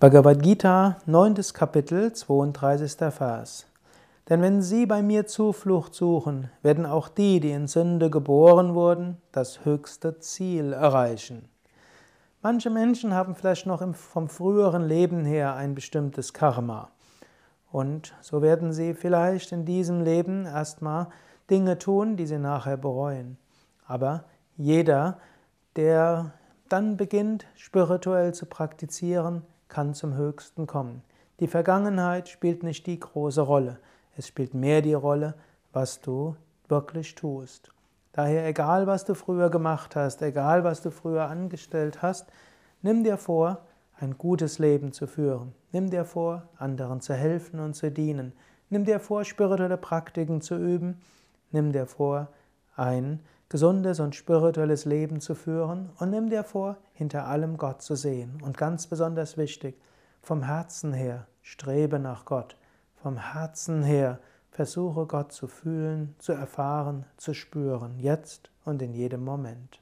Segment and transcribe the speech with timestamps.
[0.00, 1.34] Bhagavad Gita, 9.
[1.52, 3.12] Kapitel, 32.
[3.12, 3.66] Vers.
[4.28, 9.16] Denn wenn sie bei mir Zuflucht suchen, werden auch die, die in Sünde geboren wurden,
[9.32, 11.48] das höchste Ziel erreichen.
[12.42, 16.92] Manche Menschen haben vielleicht noch vom früheren Leben her ein bestimmtes Karma.
[17.72, 21.08] Und so werden sie vielleicht in diesem Leben erstmal
[21.50, 23.36] Dinge tun, die sie nachher bereuen.
[23.84, 24.26] Aber
[24.56, 25.18] jeder,
[25.74, 26.34] der
[26.68, 31.02] dann beginnt, spirituell zu praktizieren, kann zum Höchsten kommen.
[31.40, 33.78] Die Vergangenheit spielt nicht die große Rolle.
[34.16, 35.34] Es spielt mehr die Rolle,
[35.72, 36.36] was du
[36.68, 37.70] wirklich tust.
[38.12, 42.26] Daher, egal was du früher gemacht hast, egal was du früher angestellt hast,
[42.82, 43.64] nimm dir vor,
[44.00, 45.54] ein gutes Leben zu führen.
[45.72, 48.32] Nimm dir vor, anderen zu helfen und zu dienen.
[48.70, 51.00] Nimm dir vor, spirituelle Praktiken zu üben.
[51.50, 52.28] Nimm dir vor,
[52.76, 57.96] ein gesundes und spirituelles Leben zu führen und nimm dir vor, hinter allem Gott zu
[57.96, 58.40] sehen.
[58.42, 59.80] Und ganz besonders wichtig,
[60.22, 62.56] vom Herzen her strebe nach Gott.
[63.02, 64.18] Vom Herzen her
[64.50, 69.80] versuche Gott zu fühlen, zu erfahren, zu spüren, jetzt und in jedem Moment.